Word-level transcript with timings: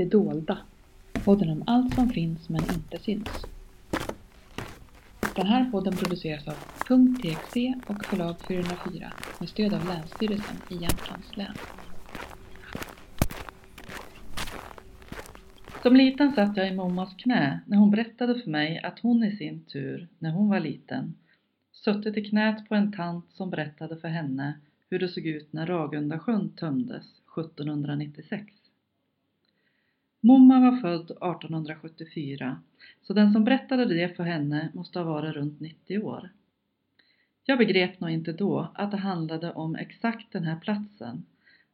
Det 0.00 0.06
dolda. 0.06 0.58
Podden 1.24 1.50
om 1.50 1.62
allt 1.66 1.94
som 1.94 2.08
finns 2.08 2.48
men 2.48 2.60
inte 2.74 2.98
syns. 2.98 3.46
Den 5.36 5.46
här 5.46 5.70
podden 5.70 5.96
produceras 5.96 6.48
av 6.48 6.54
.txt 6.54 7.56
och 7.86 8.04
förlag 8.04 8.36
404 8.48 9.12
med 9.40 9.48
stöd 9.48 9.74
av 9.74 9.86
Länsstyrelsen 9.86 10.56
i 10.70 10.74
Jämtlands 10.74 11.36
län. 11.36 11.54
Som 15.82 15.96
liten 15.96 16.32
satt 16.32 16.56
jag 16.56 16.68
i 16.68 16.74
mammas 16.74 17.14
knä 17.16 17.60
när 17.66 17.76
hon 17.76 17.90
berättade 17.90 18.40
för 18.40 18.50
mig 18.50 18.80
att 18.82 18.98
hon 18.98 19.24
i 19.24 19.36
sin 19.36 19.64
tur, 19.64 20.08
när 20.18 20.30
hon 20.30 20.48
var 20.48 20.60
liten, 20.60 21.14
suttit 21.72 22.16
i 22.16 22.24
knät 22.24 22.68
på 22.68 22.74
en 22.74 22.92
tant 22.92 23.26
som 23.32 23.50
berättade 23.50 23.96
för 23.96 24.08
henne 24.08 24.60
hur 24.90 24.98
det 24.98 25.08
såg 25.08 25.26
ut 25.26 25.52
när 25.52 25.66
Ragundasjön 25.66 26.48
tömdes 26.48 27.06
1796. 27.38 28.59
Momma 30.22 30.60
var 30.60 30.80
född 30.80 31.10
1874, 31.10 32.60
så 33.02 33.12
den 33.12 33.32
som 33.32 33.44
berättade 33.44 33.84
det 33.84 34.16
för 34.16 34.24
henne 34.24 34.68
måste 34.74 34.98
ha 34.98 35.06
varit 35.06 35.34
runt 35.34 35.60
90 35.60 35.98
år. 35.98 36.30
Jag 37.44 37.58
begrep 37.58 38.00
nog 38.00 38.10
inte 38.10 38.32
då 38.32 38.68
att 38.74 38.90
det 38.90 38.96
handlade 38.96 39.52
om 39.52 39.76
exakt 39.76 40.32
den 40.32 40.44
här 40.44 40.56
platsen, 40.60 41.24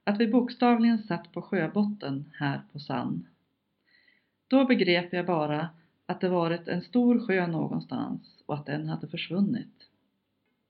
att 0.04 0.20
vi 0.20 0.26
bokstavligen 0.26 0.98
satt 0.98 1.32
på 1.32 1.42
sjöbotten 1.42 2.24
här 2.34 2.60
på 2.72 2.78
Sand. 2.78 3.26
Då 4.48 4.64
begrep 4.64 5.12
jag 5.12 5.26
bara 5.26 5.68
att 6.06 6.20
det 6.20 6.28
varit 6.28 6.68
en 6.68 6.82
stor 6.82 7.26
sjö 7.26 7.46
någonstans 7.46 8.42
och 8.46 8.54
att 8.54 8.66
den 8.66 8.88
hade 8.88 9.08
försvunnit. 9.08 9.88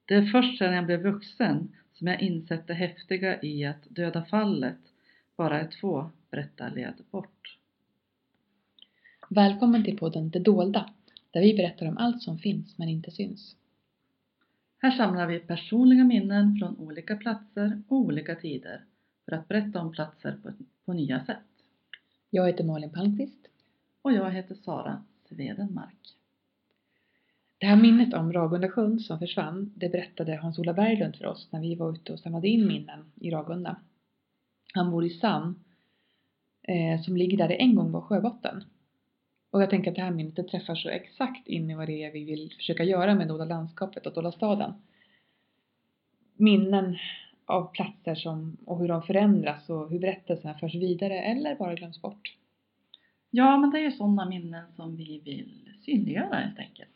Det 0.05 0.15
är 0.15 0.25
först 0.25 0.57
sedan 0.57 0.73
jag 0.73 0.85
blev 0.85 1.01
vuxen 1.01 1.75
som 1.93 2.07
jag 2.07 2.21
insett 2.21 2.67
det 2.67 2.73
häftiga 2.73 3.41
i 3.41 3.65
att 3.65 3.83
döda 3.89 4.25
fallet 4.25 4.79
bara 5.35 5.61
är 5.61 5.67
två 5.67 6.09
berättarled 6.31 6.95
bort. 7.11 7.57
Välkommen 9.29 9.83
till 9.83 9.97
podden 9.97 10.29
Det 10.29 10.39
dolda, 10.39 10.89
där 11.31 11.41
vi 11.41 11.53
berättar 11.53 11.87
om 11.87 11.97
allt 11.97 12.21
som 12.21 12.37
finns 12.37 12.77
men 12.77 12.89
inte 12.89 13.11
syns. 13.11 13.55
Här 14.77 14.91
samlar 14.91 15.27
vi 15.27 15.39
personliga 15.39 16.03
minnen 16.03 16.57
från 16.59 16.77
olika 16.77 17.15
platser 17.15 17.81
och 17.87 17.97
olika 17.97 18.35
tider 18.35 18.83
för 19.25 19.31
att 19.31 19.47
berätta 19.47 19.81
om 19.81 19.91
platser 19.91 20.37
på, 20.43 20.51
på 20.85 20.93
nya 20.93 21.25
sätt. 21.25 21.37
Jag 22.29 22.47
heter 22.47 22.63
Malin 22.63 22.89
Palmqvist. 22.89 23.47
Och 24.01 24.13
jag 24.13 24.31
heter 24.31 24.55
Sara 24.55 25.03
Svedenmark. 25.29 26.15
Det 27.57 27.65
här 27.65 27.75
minnet 27.75 28.13
om 28.13 28.33
Ragundasjön 28.33 28.99
som 28.99 29.19
försvann, 29.19 29.73
det 29.75 29.89
berättade 29.89 30.35
Hans-Ola 30.35 30.73
Berglund 30.73 31.15
för 31.15 31.25
oss 31.25 31.47
när 31.51 31.61
vi 31.61 31.75
var 31.75 31.91
ute 31.91 32.13
och 32.13 32.19
samlade 32.19 32.47
in 32.47 32.67
minnen 32.67 33.11
i 33.15 33.31
Ragunda. 33.31 33.75
Han 34.73 34.91
bor 34.91 35.05
i 35.05 35.09
Sann, 35.09 35.63
eh, 36.61 37.01
som 37.01 37.17
ligger 37.17 37.37
där 37.37 37.47
det 37.47 37.61
en 37.61 37.75
gång 37.75 37.91
var 37.91 38.01
sjöbotten. 38.01 38.63
Och 39.57 39.63
jag 39.63 39.69
tänker 39.69 39.91
att 39.91 39.95
det 39.95 40.01
här 40.01 40.11
minnet 40.11 40.47
träffar 40.47 40.75
så 40.75 40.89
exakt 40.89 41.47
in 41.47 41.69
i 41.69 41.75
vad 41.75 41.87
det 41.87 42.03
är 42.03 42.11
vi 42.11 42.23
vill 42.23 42.53
försöka 42.57 42.83
göra 42.83 43.15
med 43.15 43.27
Dolda 43.27 43.45
landskapet 43.45 44.05
och 44.05 44.13
Dolda 44.13 44.31
staden. 44.31 44.73
Minnen 46.35 46.97
av 47.45 47.71
platser 47.71 48.15
som, 48.15 48.57
och 48.65 48.79
hur 48.79 48.87
de 48.87 49.01
förändras 49.01 49.69
och 49.69 49.89
hur 49.89 49.99
berättelserna 49.99 50.53
förs 50.53 50.75
vidare 50.75 51.21
eller 51.21 51.55
bara 51.55 51.75
glöms 51.75 52.01
bort. 52.01 52.37
Ja, 53.29 53.57
men 53.57 53.69
det 53.69 53.79
är 53.79 53.83
ju 53.83 53.91
sådana 53.91 54.29
minnen 54.29 54.65
som 54.75 54.95
vi 54.95 55.21
vill 55.25 55.69
synliggöra 55.85 56.35
helt 56.35 56.59
enkelt. 56.59 56.89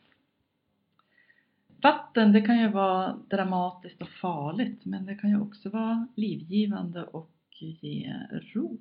Vatten, 1.82 2.32
det 2.32 2.42
kan 2.42 2.60
ju 2.60 2.68
vara 2.68 3.18
dramatiskt 3.30 4.02
och 4.02 4.10
farligt, 4.10 4.86
men 4.86 5.06
det 5.06 5.16
kan 5.16 5.30
ju 5.30 5.42
också 5.42 5.70
vara 5.70 6.08
livgivande 6.16 7.04
och 7.04 7.32
ge 7.60 8.14
ro. 8.54 8.78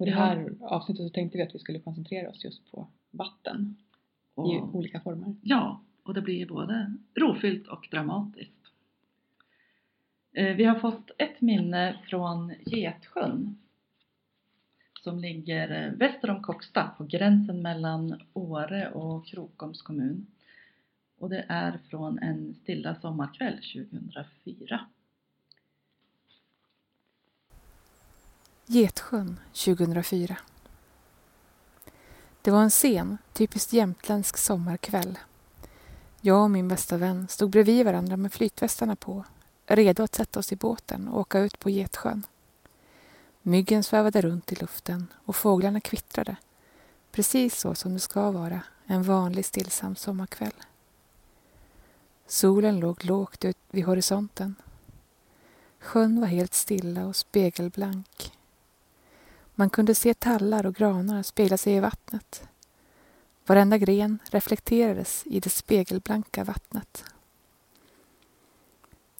Och 0.00 0.06
det 0.06 0.12
här 0.12 0.52
avsnittet 0.60 1.06
så 1.06 1.10
tänkte 1.10 1.38
vi 1.38 1.44
att 1.44 1.54
vi 1.54 1.58
skulle 1.58 1.78
koncentrera 1.78 2.30
oss 2.30 2.44
just 2.44 2.70
på 2.70 2.86
vatten 3.10 3.76
och, 4.34 4.52
i 4.52 4.58
olika 4.58 5.00
former. 5.00 5.34
Ja, 5.42 5.80
och 6.02 6.14
det 6.14 6.22
blir 6.22 6.46
både 6.46 6.94
rofyllt 7.14 7.66
och 7.66 7.88
dramatiskt. 7.90 8.72
Eh, 10.32 10.56
vi 10.56 10.64
har 10.64 10.74
fått 10.74 11.10
ett 11.18 11.40
minne 11.40 11.98
från 12.08 12.54
Getsjön 12.66 13.58
som 15.00 15.18
ligger 15.18 15.86
eh, 15.86 15.92
väster 15.92 16.30
om 16.30 16.42
Koksta 16.42 16.90
på 16.98 17.04
gränsen 17.04 17.62
mellan 17.62 18.20
Åre 18.32 18.90
och 18.90 19.26
Krokoms 19.26 19.82
kommun. 19.82 20.26
Och 21.18 21.30
det 21.30 21.44
är 21.48 21.78
från 21.90 22.18
en 22.18 22.54
stilla 22.54 22.94
sommarkväll 22.94 23.54
2004. 23.54 24.80
Getsjön 28.72 29.40
2004 29.52 30.36
Det 32.42 32.50
var 32.50 32.62
en 32.62 32.70
sen, 32.70 33.18
typiskt 33.32 33.72
jämtländsk 33.72 34.36
sommarkväll. 34.36 35.18
Jag 36.20 36.42
och 36.42 36.50
min 36.50 36.68
bästa 36.68 36.96
vän 36.96 37.28
stod 37.28 37.50
bredvid 37.50 37.84
varandra 37.84 38.16
med 38.16 38.32
flytvästarna 38.32 38.96
på, 38.96 39.24
redo 39.66 40.02
att 40.02 40.14
sätta 40.14 40.38
oss 40.38 40.52
i 40.52 40.56
båten 40.56 41.08
och 41.08 41.20
åka 41.20 41.38
ut 41.38 41.58
på 41.58 41.70
Getsjön. 41.70 42.26
Myggen 43.42 43.84
svävade 43.84 44.20
runt 44.20 44.52
i 44.52 44.54
luften 44.54 45.06
och 45.24 45.36
fåglarna 45.36 45.80
kvittrade, 45.80 46.36
precis 47.12 47.60
så 47.60 47.74
som 47.74 47.94
det 47.94 48.00
ska 48.00 48.30
vara 48.30 48.60
en 48.86 49.02
vanlig 49.02 49.44
stillsam 49.44 49.96
sommarkväll. 49.96 50.54
Solen 52.26 52.80
låg 52.80 53.04
lågt 53.04 53.44
ut 53.44 53.58
vid 53.70 53.84
horisonten. 53.84 54.54
Sjön 55.78 56.20
var 56.20 56.28
helt 56.28 56.54
stilla 56.54 57.06
och 57.06 57.16
spegelblank. 57.16 58.32
Man 59.60 59.70
kunde 59.70 59.94
se 59.94 60.14
tallar 60.14 60.66
och 60.66 60.74
granar 60.74 61.22
spegla 61.22 61.56
sig 61.56 61.74
i 61.74 61.80
vattnet. 61.80 62.48
Varenda 63.46 63.78
gren 63.78 64.18
reflekterades 64.30 65.22
i 65.26 65.40
det 65.40 65.50
spegelblanka 65.50 66.44
vattnet. 66.44 67.04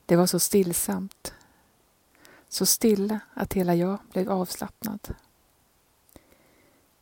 Det 0.06 0.16
var 0.16 0.26
så 0.26 0.38
stillsamt, 0.38 1.34
så 2.48 2.66
stilla 2.66 3.20
att 3.34 3.52
hela 3.52 3.74
jag 3.74 3.98
blev 4.12 4.30
avslappnad. 4.30 5.14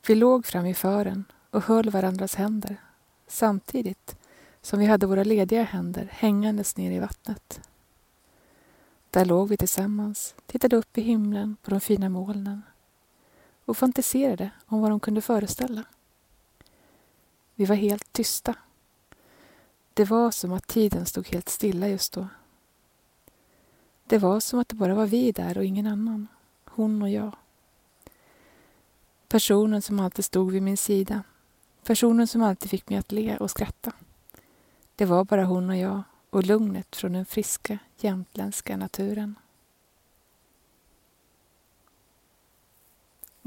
Vi 0.06 0.15
låg 0.15 0.47
fram 0.47 0.66
i 0.66 0.75
fören 0.75 1.25
och 1.50 1.62
höll 1.62 1.91
varandras 1.91 2.34
händer 2.34 2.76
samtidigt 3.26 4.16
som 4.60 4.78
vi 4.78 4.87
hade 4.87 5.06
våra 5.06 5.25
lediga 5.25 5.62
händer 5.62 6.09
hängandes 6.12 6.76
ner 6.76 6.91
i 6.91 6.99
vattnet. 6.99 7.60
Där 9.10 9.25
låg 9.25 9.49
vi 9.49 9.56
tillsammans, 9.56 10.34
tittade 10.47 10.76
upp 10.76 10.99
i 10.99 11.00
himlen 11.00 11.56
på 11.62 11.70
de 11.70 11.81
fina 11.81 12.09
molnen 12.09 12.62
och 13.69 13.77
fantiserade 13.77 14.51
om 14.67 14.81
vad 14.81 14.91
de 14.91 15.01
kunde 15.01 15.21
föreställa. 15.21 15.84
Vi 17.55 17.65
var 17.65 17.77
helt 17.77 18.12
tysta. 18.12 18.55
Det 19.95 20.05
var 20.05 20.31
som 20.31 20.53
att 20.53 20.67
tiden 20.67 21.06
stod 21.06 21.29
helt 21.29 21.49
stilla 21.49 21.89
just 21.89 22.12
då. 22.12 22.29
Det 24.06 24.19
var 24.19 24.41
som 24.41 24.59
att 24.59 24.69
det 24.69 24.75
bara 24.75 24.95
var 24.95 25.06
vi 25.06 25.33
där 25.33 25.59
och 25.59 25.65
ingen 25.65 25.87
annan. 25.87 26.29
Hon 26.65 27.03
och 27.03 27.11
jag. 27.11 27.37
Personen 29.29 29.83
som 29.83 30.00
alltid 30.00 30.25
stod 30.25 30.53
vid 30.53 30.62
min 30.62 30.77
sida. 30.77 31.23
Personen 31.85 32.27
som 32.27 32.43
alltid 32.43 32.71
fick 32.71 32.89
mig 32.89 32.99
att 32.99 33.12
le 33.12 33.37
och 33.37 33.50
skratta. 33.50 33.93
Det 34.97 35.05
var 35.05 35.25
bara 35.25 35.45
hon 35.45 35.71
och 35.71 35.77
jag 35.77 36.03
och 36.31 36.45
lugnet 36.45 36.97
från 36.97 37.12
den 37.12 37.27
friska 37.27 37.79
jämtländska 37.97 38.77
naturen. 38.77 39.35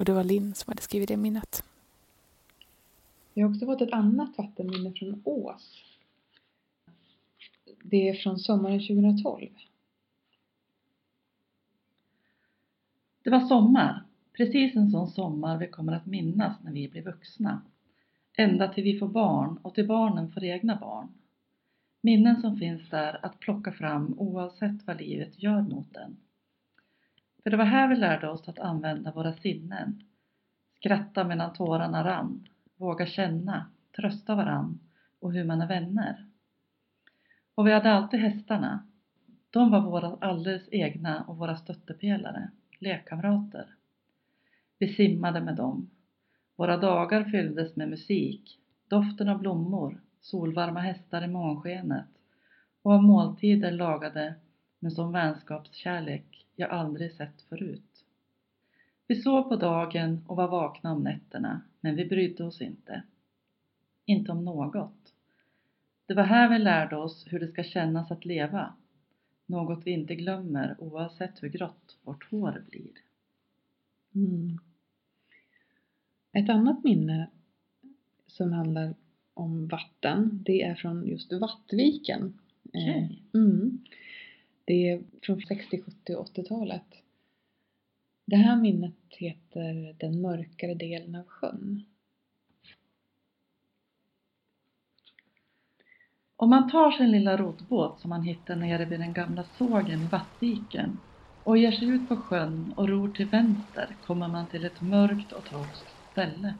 Och 0.01 0.05
det 0.05 0.13
var 0.13 0.23
Linn 0.23 0.53
som 0.53 0.71
hade 0.71 0.81
skrivit 0.81 1.07
det 1.07 1.17
minnet. 1.17 1.63
Vi 3.33 3.41
har 3.41 3.49
också 3.49 3.65
fått 3.65 3.81
ett 3.81 3.93
annat 3.93 4.37
vattenminne 4.37 4.93
från 4.93 5.21
Ås. 5.25 5.83
Det 7.83 8.09
är 8.09 8.13
från 8.13 8.39
sommaren 8.39 8.79
2012. 8.79 9.47
Det 13.23 13.29
var 13.29 13.39
sommar, 13.39 14.03
precis 14.33 14.75
en 14.75 14.91
sån 14.91 15.07
sommar 15.07 15.57
vi 15.57 15.67
kommer 15.67 15.93
att 15.93 16.05
minnas 16.05 16.57
när 16.63 16.71
vi 16.71 16.89
blir 16.89 17.03
vuxna. 17.03 17.61
Ända 18.37 18.73
till 18.73 18.83
vi 18.83 18.99
får 18.99 19.07
barn 19.07 19.57
och 19.61 19.75
till 19.75 19.87
barnen 19.87 20.31
får 20.31 20.43
egna 20.43 20.75
barn. 20.75 21.07
Minnen 22.01 22.41
som 22.41 22.57
finns 22.57 22.89
där 22.89 23.25
att 23.25 23.39
plocka 23.39 23.71
fram 23.71 24.15
oavsett 24.17 24.87
vad 24.87 25.01
livet 25.01 25.43
gör 25.43 25.61
mot 25.61 25.95
en. 25.95 26.17
För 27.43 27.49
det 27.49 27.57
var 27.57 27.65
här 27.65 27.87
vi 27.87 27.95
lärde 27.95 28.29
oss 28.29 28.49
att 28.49 28.59
använda 28.59 29.11
våra 29.11 29.33
sinnen. 29.33 30.03
Skratta 30.75 31.23
medan 31.23 31.53
tårarna 31.53 32.03
rann, 32.03 32.47
våga 32.77 33.05
känna, 33.05 33.65
trösta 33.95 34.35
varann 34.35 34.79
och 35.19 35.33
hur 35.33 35.43
man 35.43 35.61
är 35.61 35.67
vänner. 35.67 36.27
Och 37.55 37.67
vi 37.67 37.71
hade 37.71 37.91
alltid 37.91 38.19
hästarna. 38.19 38.87
De 39.49 39.71
var 39.71 39.81
våra 39.81 40.17
alldeles 40.21 40.69
egna 40.71 41.23
och 41.23 41.37
våra 41.37 41.55
stöttepelare, 41.55 42.49
lekkamrater. 42.79 43.75
Vi 44.79 44.87
simmade 44.87 45.41
med 45.41 45.55
dem. 45.55 45.89
Våra 46.55 46.77
dagar 46.77 47.23
fylldes 47.23 47.75
med 47.75 47.89
musik, 47.89 48.59
doften 48.87 49.29
av 49.29 49.39
blommor, 49.39 50.01
solvarma 50.21 50.79
hästar 50.79 51.23
i 51.23 51.27
månskenet 51.27 52.07
och 52.81 52.91
av 52.91 53.03
måltider 53.03 53.71
lagade 53.71 54.35
med 54.79 54.93
sån 54.93 55.11
vänskapskärlek 55.11 56.45
jag 56.61 56.71
aldrig 56.71 57.11
sett 57.11 57.41
förut. 57.41 58.05
Vi 59.07 59.21
sov 59.21 59.43
på 59.43 59.55
dagen 59.55 60.25
och 60.27 60.35
var 60.35 60.47
vakna 60.47 60.91
om 60.91 61.03
nätterna, 61.03 61.61
men 61.79 61.95
vi 61.95 62.05
brydde 62.05 62.43
oss 62.43 62.61
inte. 62.61 63.03
Inte 64.05 64.31
om 64.31 64.45
något. 64.45 65.13
Det 66.05 66.13
var 66.13 66.23
här 66.23 66.49
vi 66.49 66.59
lärde 66.59 66.95
oss 66.95 67.25
hur 67.27 67.39
det 67.39 67.47
ska 67.47 67.63
kännas 67.63 68.11
att 68.11 68.25
leva. 68.25 68.73
Något 69.45 69.87
vi 69.87 69.91
inte 69.91 70.15
glömmer 70.15 70.75
oavsett 70.79 71.43
hur 71.43 71.49
grått 71.49 71.97
vårt 72.03 72.31
hår 72.31 72.63
blir. 72.69 72.91
Mm. 74.15 74.59
Ett 76.31 76.49
annat 76.49 76.83
minne 76.83 77.29
som 78.27 78.51
handlar 78.51 78.95
om 79.33 79.67
vatten, 79.67 80.43
det 80.45 80.61
är 80.61 80.75
från 80.75 81.07
just 81.07 81.33
Vattviken. 81.33 82.39
Okej. 82.63 83.21
Eh, 83.33 83.39
Mm. 83.41 83.79
Det 84.71 84.89
är 84.89 85.01
från 85.21 85.41
60, 85.41 85.81
70 85.81 86.15
och 86.15 86.27
80-talet. 86.27 86.85
Det 88.25 88.35
här 88.35 88.55
minnet 88.61 88.93
heter 89.09 89.95
Den 89.99 90.21
mörkare 90.21 90.73
delen 90.73 91.15
av 91.15 91.27
sjön. 91.27 91.83
Om 96.35 96.49
man 96.49 96.69
tar 96.71 96.91
sin 96.91 97.11
lilla 97.11 97.37
roddbåt 97.37 97.99
som 97.99 98.09
man 98.09 98.23
hittar 98.23 98.55
nere 98.55 98.85
vid 98.85 98.99
den 98.99 99.13
gamla 99.13 99.43
sågen 99.43 100.03
i 100.03 100.07
Vattviken 100.07 101.01
och 101.43 101.57
ger 101.57 101.71
sig 101.71 101.87
ut 101.87 102.09
på 102.09 102.17
sjön 102.17 102.73
och 102.77 102.89
ror 102.89 103.09
till 103.11 103.29
vänster 103.29 103.97
kommer 104.01 104.27
man 104.27 104.49
till 104.49 104.65
ett 104.65 104.81
mörkt 104.81 105.31
och 105.31 105.45
torrt 105.45 105.75
ställe. 106.11 106.57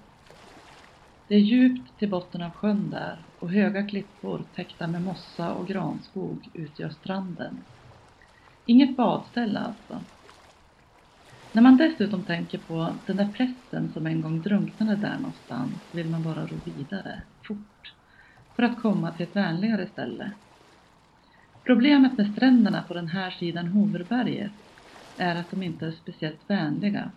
Det 1.28 1.36
är 1.36 1.40
djupt 1.40 2.00
till 2.00 2.10
botten 2.10 2.42
av 2.42 2.52
sjön 2.52 2.90
där 2.90 3.26
och 3.40 3.52
höga 3.52 3.88
klippor 3.88 4.46
täckta 4.54 4.88
med 4.88 5.02
mossa 5.02 5.54
och 5.54 5.68
granskog 5.68 6.50
utgör 6.54 6.90
stranden. 6.90 7.66
Inget 8.72 8.98
badställe 8.98 9.60
alltså. 9.60 10.06
När 11.52 11.62
man 11.62 11.78
dessutom 11.78 12.26
tänker 12.26 12.58
på 12.58 13.00
den 13.06 13.18
där 13.18 13.32
prästen 13.32 13.94
som 13.94 14.06
en 14.06 14.22
gång 14.22 14.42
drunknade 14.42 14.96
där 14.96 15.20
någonstans 15.20 15.82
vill 15.92 16.10
man 16.10 16.24
bara 16.24 16.48
ro 16.48 16.62
vidare, 16.66 17.24
fort, 17.48 17.96
för 18.56 18.64
att 18.64 18.82
komma 18.82 19.12
till 19.12 19.28
ett 19.28 19.36
vänligare 19.36 19.88
ställe. 19.88 20.32
Problemet 21.64 22.18
med 22.18 22.32
stränderna 22.32 22.84
på 22.84 22.94
den 22.94 23.08
här 23.08 23.32
sidan 23.32 23.68
Hoverberget 23.68 24.54
är 25.18 25.36
att 25.36 25.50
de 25.50 25.64
inte 25.64 25.86
är 25.88 25.92
speciellt 25.92 26.50
vänliga. 26.50 27.12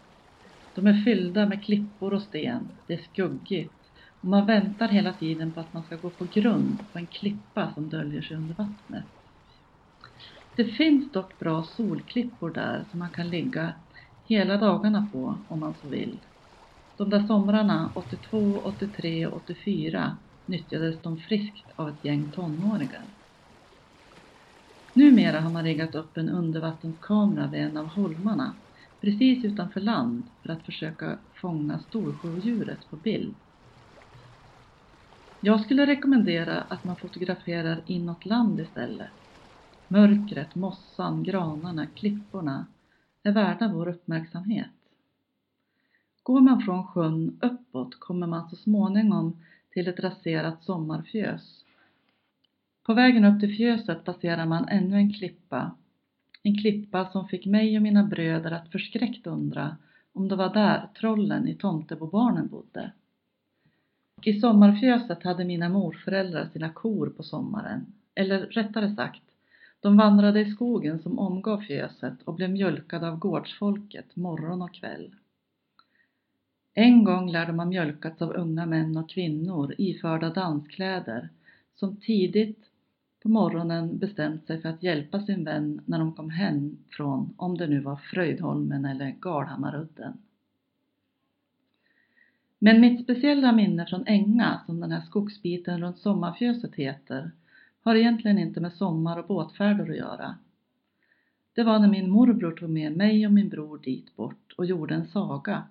De 0.73 0.87
är 0.87 1.05
fyllda 1.05 1.47
med 1.49 1.65
klippor 1.65 2.15
och 2.15 2.23
sten, 2.23 2.69
det 2.87 2.95
är 2.95 3.03
skuggigt 3.13 3.91
och 4.21 4.29
man 4.29 4.47
väntar 4.47 4.89
hela 4.89 5.13
tiden 5.13 5.53
på 5.53 5.61
att 5.61 5.73
man 5.73 5.85
ska 5.85 5.97
gå 5.97 6.11
på 6.11 6.25
grund 6.25 6.93
på 6.93 6.99
en 6.99 7.07
klippa 7.07 7.75
som 7.75 7.89
döljer 7.89 8.23
sig 8.23 8.37
under 8.37 8.55
vattnet. 8.55 9.07
Det 10.55 10.65
finns 10.65 11.13
dock 11.13 11.39
bra 11.39 11.63
solklippor 11.63 12.51
där 12.51 12.85
som 12.91 12.99
man 12.99 13.11
kan 13.11 13.29
ligga 13.31 13.75
hela 14.25 14.57
dagarna 14.57 15.09
på 15.13 15.45
om 15.49 15.61
man 15.61 15.75
så 15.75 15.89
vill. 15.89 16.27
De 16.97 17.11
där 17.11 17.27
somrarna 17.27 17.93
82, 17.95 18.61
83 18.61 19.27
och 19.27 19.37
84 19.37 20.17
nyttjades 20.47 21.03
de 21.03 21.17
friskt 21.19 21.71
av 21.77 21.89
ett 21.89 22.05
gäng 22.05 22.33
tonåringar. 22.33 23.11
Numera 24.93 25.41
har 25.41 25.51
man 25.51 25.65
riggat 25.65 25.95
upp 25.95 26.17
en 26.17 26.29
undervattenskamera 26.29 27.47
vid 27.51 27.61
en 27.61 27.77
av 27.77 27.87
holmarna 27.87 28.57
precis 29.01 29.45
utanför 29.45 29.81
land 29.81 30.31
för 30.43 30.49
att 30.53 30.65
försöka 30.65 31.19
fånga 31.41 31.79
storsjöodjuret 31.79 32.91
på 32.91 32.97
bild. 32.97 33.37
Jag 35.41 35.61
skulle 35.61 35.87
rekommendera 35.87 36.61
att 36.61 36.85
man 36.85 36.97
fotograferar 36.97 37.83
inåt 37.87 38.25
land 38.27 38.61
istället. 38.61 39.11
Mörkret, 39.89 40.55
mossan, 40.55 41.23
granarna, 41.23 41.87
klipporna 41.87 42.67
är 43.23 43.33
värda 43.33 43.69
vår 43.69 43.89
uppmärksamhet. 43.89 44.71
Går 46.23 46.41
man 46.41 46.63
från 46.63 46.87
sjön 46.87 47.39
uppåt 47.43 48.01
kommer 48.01 48.27
man 48.27 48.51
så 48.51 48.57
småningom 48.57 49.37
till 49.71 49.89
ett 49.89 50.01
raserat 50.01 50.65
sommarfjös. 50.65 51.65
På 52.83 52.95
vägen 52.95 53.25
upp 53.25 53.41
till 53.41 53.57
fjöset 53.57 54.05
passerar 54.05 54.47
man 54.47 54.69
ännu 54.69 54.97
en 54.97 55.13
klippa. 55.13 55.71
En 56.43 56.59
klippa 56.59 57.11
som 57.11 57.29
fick 57.29 57.47
mig 57.47 57.77
och 57.77 57.83
mina 57.83 58.05
bröder 58.05 58.51
att 58.51 58.69
förskräckt 58.69 59.27
undra 59.27 59.77
om 60.13 60.29
det 60.29 60.37
var 60.37 60.55
där 60.55 60.89
trollen 61.01 61.49
i 61.49 61.55
Tomtebobarnen 61.55 62.49
bodde. 62.49 62.93
I 64.23 64.41
sommarfjöset 64.41 65.23
hade 65.23 65.45
mina 65.45 65.69
morföräldrar 65.69 66.49
sina 66.53 66.73
kor 66.73 67.07
på 67.07 67.23
sommaren. 67.23 67.87
Eller 68.15 68.41
rättare 68.41 68.95
sagt, 68.95 69.23
de 69.85 69.97
vandrade 69.97 70.41
i 70.41 70.51
skogen 70.51 70.99
som 70.99 71.19
omgav 71.19 71.61
fjöset 71.61 72.23
och 72.25 72.35
blev 72.35 72.51
mjölkade 72.51 73.09
av 73.09 73.19
gårdsfolket 73.19 74.17
morgon 74.17 74.63
och 74.63 74.75
kväll. 74.75 75.15
En 76.75 77.05
gång 77.05 77.33
lär 77.33 77.47
de 77.47 77.59
ha 77.59 77.67
mjölkats 77.67 78.23
av 78.23 78.31
unga 78.33 78.67
män 78.67 78.97
och 78.97 79.11
kvinnor 79.11 79.75
iförda 79.79 80.31
danskläder 80.31 81.29
som 81.75 81.97
tidigt 81.97 82.65
på 83.23 83.29
morgonen 83.29 83.99
bestämt 83.99 84.47
sig 84.47 84.63
för 84.63 84.69
att 84.69 84.83
hjälpa 84.83 85.21
sin 85.21 85.45
vän 85.45 85.81
när 85.87 85.99
de 85.99 86.13
kom 86.13 86.31
hem 86.31 86.79
från, 86.91 87.35
om 87.37 87.59
det 87.59 87.67
nu 87.67 87.81
var 87.81 87.97
Fröjdholmen 87.97 88.85
eller 88.85 89.11
Galhammarudden. 89.21 90.19
Men 92.59 92.81
mitt 92.81 93.03
speciella 93.03 93.53
minne 93.53 93.87
från 93.87 94.07
Änga, 94.07 94.61
som 94.67 94.81
den 94.81 94.93
här 94.93 95.01
skogsbiten 95.01 95.81
runt 95.81 95.99
sommarfjöset 95.99 96.75
heter, 96.75 97.31
har 97.85 97.95
egentligen 97.95 98.39
inte 98.39 98.61
med 98.61 98.73
sommar 98.73 99.19
och 99.19 99.27
båtfärder 99.27 99.91
att 99.91 99.97
göra. 99.97 100.39
Det 101.55 101.63
var 101.63 101.79
när 101.79 101.89
min 101.89 102.11
morbror 102.11 102.53
tog 102.53 102.71
med 102.71 102.97
mig 102.97 103.27
och 103.27 103.33
min 103.33 103.49
bror 103.49 103.79
dit 103.79 104.17
bort 104.17 104.55
och 104.57 104.67
gjorde 104.67 104.95
en 104.95 105.07
saga. 105.07 105.63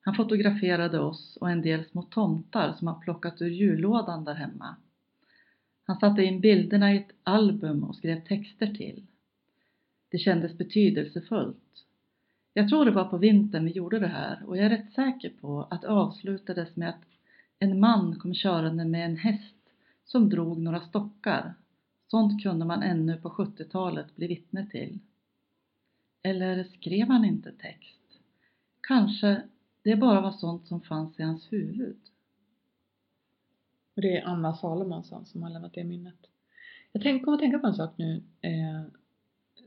Han 0.00 0.14
fotograferade 0.14 1.00
oss 1.00 1.36
och 1.40 1.50
en 1.50 1.62
del 1.62 1.84
små 1.84 2.02
tomtar 2.02 2.72
som 2.72 2.86
han 2.86 3.00
plockat 3.00 3.42
ur 3.42 3.50
jullådan 3.50 4.24
där 4.24 4.34
hemma. 4.34 4.76
Han 5.86 5.96
satte 5.96 6.22
in 6.22 6.40
bilderna 6.40 6.92
i 6.92 6.96
ett 6.96 7.12
album 7.22 7.84
och 7.84 7.96
skrev 7.96 8.24
texter 8.24 8.66
till. 8.66 9.06
Det 10.10 10.18
kändes 10.18 10.58
betydelsefullt. 10.58 11.56
Jag 12.52 12.68
tror 12.68 12.84
det 12.84 12.90
var 12.90 13.04
på 13.04 13.18
vintern 13.18 13.64
vi 13.64 13.70
gjorde 13.70 13.98
det 13.98 14.06
här 14.06 14.42
och 14.46 14.56
jag 14.56 14.66
är 14.66 14.70
rätt 14.70 14.92
säker 14.92 15.32
på 15.40 15.66
att 15.70 15.82
det 15.82 15.88
avslutades 15.88 16.76
med 16.76 16.88
att 16.88 17.04
en 17.58 17.80
man 17.80 18.18
kom 18.18 18.34
körande 18.34 18.84
med 18.84 19.04
en 19.06 19.16
häst 19.16 19.63
som 20.04 20.28
drog 20.28 20.58
några 20.58 20.80
stockar. 20.80 21.54
Sånt 22.06 22.42
kunde 22.42 22.64
man 22.64 22.82
ännu 22.82 23.16
på 23.16 23.28
70-talet 23.28 24.16
bli 24.16 24.26
vittne 24.26 24.66
till. 24.70 24.98
Eller 26.22 26.64
skrev 26.64 27.08
han 27.08 27.24
inte 27.24 27.52
text? 27.52 28.00
Kanske 28.80 29.42
det 29.82 29.96
bara 29.96 30.20
var 30.20 30.32
sånt 30.32 30.66
som 30.66 30.80
fanns 30.80 31.20
i 31.20 31.22
hans 31.22 31.52
huvud. 31.52 31.96
Och 33.96 34.02
det 34.02 34.18
är 34.18 34.26
Anna 34.26 34.56
Salomonsson 34.56 35.26
som 35.26 35.42
har 35.42 35.50
lämnat 35.50 35.74
det 35.74 35.84
minnet. 35.84 36.26
Jag 36.92 37.02
tänk, 37.02 37.24
kommer 37.24 37.36
att 37.36 37.40
tänka 37.40 37.58
på 37.58 37.66
en 37.66 37.74
sak 37.74 37.90
nu 37.96 38.22
eh, 38.40 38.82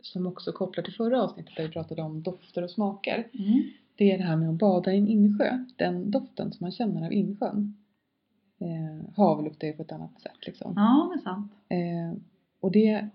som 0.01 0.27
också 0.27 0.51
kopplar 0.51 0.83
till 0.83 0.93
förra 0.93 1.23
avsnittet 1.23 1.55
där 1.55 1.63
vi 1.63 1.69
pratade 1.69 2.01
om 2.01 2.23
dofter 2.23 2.63
och 2.63 2.71
smaker. 2.71 3.27
Mm. 3.33 3.63
Det 3.95 4.11
är 4.11 4.17
det 4.17 4.23
här 4.23 4.35
med 4.35 4.49
att 4.49 4.55
bada 4.55 4.93
i 4.93 4.97
en 4.97 5.07
insjö. 5.07 5.65
Den 5.75 6.11
doften 6.11 6.51
som 6.51 6.65
man 6.65 6.71
känner 6.71 7.05
av 7.05 7.13
insjön. 7.13 7.75
Eh, 8.59 9.09
ju 9.67 9.73
på 9.73 9.81
ett 9.83 9.91
annat 9.91 10.21
sätt 10.21 10.45
liksom. 10.45 10.73
Ja, 10.75 11.11
det 11.13 11.19
är 11.19 11.23
sant. 11.23 11.51
Eh, 11.69 12.21
och 12.59 12.71
det, 12.71 13.07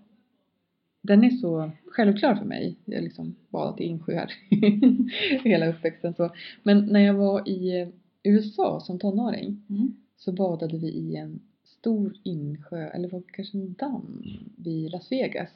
den 1.01 1.23
är 1.23 1.29
så 1.29 1.71
självklar 1.85 2.35
för 2.35 2.45
mig. 2.45 2.75
Jag 2.85 2.95
har 2.97 3.01
liksom 3.01 3.35
badat 3.49 3.81
i 3.81 3.83
insjöar 3.83 4.31
hela 5.43 5.67
uppväxten. 5.67 6.13
Så. 6.13 6.29
Men 6.63 6.85
när 6.85 6.99
jag 6.99 7.13
var 7.13 7.49
i 7.49 7.81
eh, 7.81 7.87
USA 8.23 8.79
som 8.79 8.99
tonåring 8.99 9.65
Mm. 9.69 9.95
så 10.17 10.31
badade 10.31 10.77
vi 10.77 10.87
i 10.87 11.15
en 11.15 11.39
stor 11.63 12.13
insjö, 12.23 12.87
eller 12.87 13.09
var 13.09 13.23
kanske 13.27 13.57
en 13.57 13.73
damm 13.73 14.23
vid 14.57 14.91
Las 14.91 15.11
Vegas. 15.11 15.49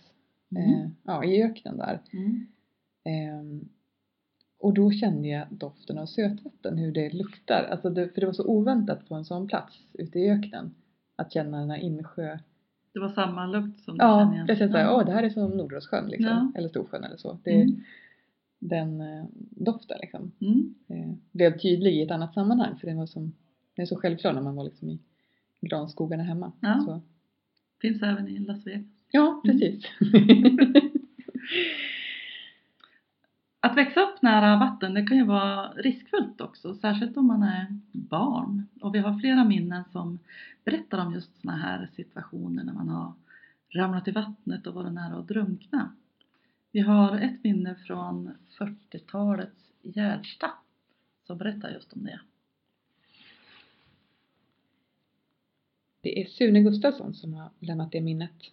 Mm. 0.56 0.64
Eh, 0.74 0.90
ja, 1.04 1.24
i 1.26 1.44
öknen 1.44 1.78
där. 1.78 2.00
Mm. 2.14 2.46
Ehm, 3.04 3.70
och 4.60 4.74
då 4.74 4.92
kände 4.92 5.28
jag 5.28 5.48
doften 5.50 5.98
av 5.98 6.06
sötvatten, 6.06 6.78
hur 6.78 6.92
det 6.92 7.14
luktar. 7.14 7.64
Alltså 7.72 7.90
det, 7.90 8.10
för 8.14 8.22
det 8.22 8.26
var 8.28 8.34
så 8.34 8.46
oväntat 8.46 9.08
på 9.10 9.16
en 9.16 9.26
sån 9.26 9.48
plats 9.48 9.78
ute 9.94 10.20
i 10.20 10.30
öknen. 10.32 10.76
Att 11.16 11.34
känna 11.34 11.60
den 11.60 11.70
här 11.70 11.78
insjö... 11.78 12.38
Det 12.94 13.00
var 13.00 13.10
samma 13.10 13.46
lukt 13.48 13.80
som 13.80 13.98
du 13.98 14.04
Ja, 14.04 14.34
igen. 14.34 14.48
precis. 14.48 14.72
såhär, 14.72 14.84
Ja. 14.86 14.96
Åh, 14.96 15.06
det 15.06 15.12
här 15.12 15.24
är 15.24 15.30
som 15.30 15.52
Nordrossjön 15.52 16.08
liksom. 16.10 16.26
Ja. 16.26 16.52
Eller 16.60 16.70
Storsjön 16.70 17.04
eller 17.04 17.18
så. 17.18 17.38
Det, 17.44 17.62
Mm. 17.62 17.82
Den 18.60 19.02
eh, 19.02 19.26
doften 19.52 19.98
liksom. 20.02 20.32
Mm. 20.42 20.76
Eh, 20.88 21.14
blev 21.32 21.60
tydlig 21.60 21.94
i 21.94 22.02
ett 22.02 22.12
annat 22.12 22.34
sammanhang. 22.34 22.76
För 22.78 22.88
den 22.88 22.98
var 22.98 23.06
som, 23.06 23.24
den 23.76 23.84
är 23.84 23.86
så 23.86 23.96
självklar 23.96 24.34
när 24.34 24.42
man 24.42 24.56
var 24.56 24.64
liksom 24.64 24.90
i 24.90 25.00
granskogarna 25.62 26.24
hemma. 26.24 26.52
Ja. 26.60 26.84
Så. 26.86 27.02
Finns 27.82 28.02
även 28.04 28.28
i 28.28 28.40
Las 28.40 28.68
Vegas. 28.68 28.86
Ja, 29.12 29.42
precis. 29.46 29.86
Att 33.68 33.78
växa 33.78 34.02
upp 34.02 34.22
nära 34.22 34.60
vatten 34.60 34.94
det 34.94 35.06
kan 35.06 35.18
ju 35.18 35.26
vara 35.26 35.72
riskfullt 35.72 36.42
också, 36.42 36.76
särskilt 36.76 37.18
om 37.18 37.28
man 37.28 37.44
är 37.44 37.80
barn. 37.92 38.68
Och 38.82 38.96
vi 38.96 39.00
har 39.00 39.20
flera 39.20 39.44
minnen 39.44 39.84
som 39.92 40.20
berättar 40.64 41.06
om 41.06 41.14
just 41.14 41.42
sådana 41.42 41.58
här 41.58 41.90
situationer 41.96 42.64
när 42.64 42.74
man 42.74 42.90
har 42.90 43.14
ramlat 43.70 44.08
i 44.08 44.12
vattnet 44.12 44.68
och 44.68 44.74
varit 44.74 44.94
nära 44.94 45.18
att 45.18 45.28
drunkna. 45.28 45.96
Vi 46.72 46.80
har 46.80 47.18
ett 47.18 47.44
minne 47.44 47.76
från 47.76 48.32
40-talets 48.60 49.72
Gärdsta 49.82 50.52
som 51.24 51.38
berättar 51.38 51.70
just 51.70 51.94
om 51.94 52.04
det. 52.04 52.20
Det 56.02 56.22
är 56.22 56.26
Sune 56.26 56.62
Gustafsson 56.62 57.14
som 57.14 57.34
har 57.34 57.50
lämnat 57.60 57.92
det 57.92 58.02
minnet. 58.02 58.52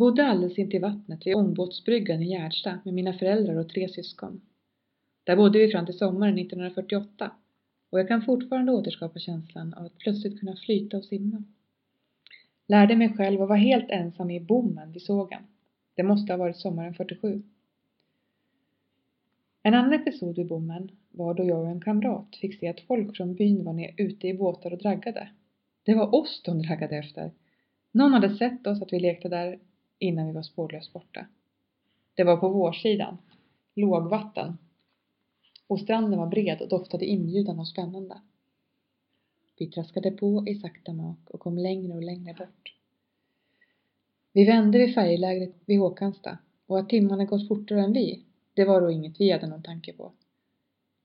Bodde 0.00 0.26
alldeles 0.26 0.58
intill 0.58 0.80
vattnet 0.80 1.26
vid 1.26 1.34
ångbåtsbryggan 1.34 2.22
i 2.22 2.30
Gärdsta 2.30 2.78
med 2.84 2.94
mina 2.94 3.12
föräldrar 3.12 3.56
och 3.56 3.68
tre 3.68 3.88
syskon. 3.88 4.40
Där 5.24 5.36
bodde 5.36 5.58
vi 5.58 5.68
fram 5.68 5.86
till 5.86 5.98
sommaren 5.98 6.38
1948 6.38 7.30
och 7.90 8.00
jag 8.00 8.08
kan 8.08 8.22
fortfarande 8.22 8.72
återskapa 8.72 9.18
känslan 9.18 9.74
av 9.74 9.86
att 9.86 9.98
plötsligt 9.98 10.40
kunna 10.40 10.56
flyta 10.56 10.96
och 10.96 11.04
simma. 11.04 11.44
Lärde 12.66 12.96
mig 12.96 13.12
själv 13.16 13.42
att 13.42 13.48
vara 13.48 13.58
helt 13.58 13.90
ensam 13.90 14.30
i 14.30 14.40
bommen 14.40 14.92
vid 14.92 15.02
sågen. 15.02 15.42
Det 15.94 16.02
måste 16.02 16.32
ha 16.32 16.38
varit 16.38 16.56
sommaren 16.56 16.94
47. 16.94 17.42
En 19.62 19.74
annan 19.74 19.92
episod 19.92 20.36
vid 20.36 20.46
bommen 20.46 20.90
var 21.10 21.34
då 21.34 21.44
jag 21.44 21.60
och 21.60 21.70
en 21.70 21.80
kamrat 21.80 22.36
fick 22.36 22.60
se 22.60 22.68
att 22.68 22.80
folk 22.80 23.16
från 23.16 23.34
byn 23.34 23.64
var 23.64 23.72
nere 23.72 23.94
ute 23.96 24.28
i 24.28 24.34
båtar 24.34 24.72
och 24.72 24.78
draggade. 24.78 25.28
Det 25.82 25.94
var 25.94 26.14
oss 26.14 26.42
de 26.44 26.62
draggade 26.62 26.96
efter. 26.96 27.30
Någon 27.92 28.12
hade 28.12 28.36
sett 28.36 28.66
oss 28.66 28.82
att 28.82 28.92
vi 28.92 29.00
lekte 29.00 29.28
där 29.28 29.58
innan 30.00 30.26
vi 30.26 30.32
var 30.32 30.42
spårlöst 30.42 30.92
borta. 30.92 31.26
Det 32.14 32.24
var 32.24 32.36
på 32.36 32.48
vårsidan, 32.48 33.18
lågvatten 33.74 34.58
och 35.66 35.80
stranden 35.80 36.18
var 36.18 36.26
bred 36.26 36.60
och 36.60 36.68
doftade 36.68 37.06
inbjudande 37.06 37.60
och 37.60 37.68
spännande. 37.68 38.20
Vi 39.58 39.66
traskade 39.66 40.10
på 40.10 40.44
i 40.48 40.54
sakta 40.54 40.92
mak 40.92 41.30
och 41.30 41.40
kom 41.40 41.58
längre 41.58 41.92
och 41.92 42.02
längre 42.02 42.34
bort. 42.34 42.74
Vi 44.32 44.44
vände 44.44 44.78
vid 44.78 44.94
färjelägret 44.94 45.54
vid 45.64 45.78
Håkansta 45.78 46.38
och 46.66 46.78
att 46.78 46.88
timmarna 46.88 47.24
gått 47.24 47.48
fortare 47.48 47.80
än 47.80 47.92
vi, 47.92 48.24
det 48.54 48.64
var 48.64 48.80
då 48.80 48.90
inget 48.90 49.20
vi 49.20 49.30
hade 49.30 49.46
någon 49.46 49.62
tanke 49.62 49.92
på. 49.92 50.12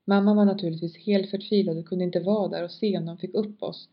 Mamma 0.06 0.34
var 0.34 0.46
naturligtvis 0.46 0.98
helt 0.98 1.30
förtvivlad 1.30 1.78
och 1.78 1.86
kunde 1.86 2.06
inte 2.06 2.20
vara 2.20 2.48
där 2.48 2.64
och 2.64 2.72
se 2.72 2.98
om 2.98 3.06
de 3.06 3.18
fick 3.18 3.34
upp 3.34 3.64
oss. 3.64 3.90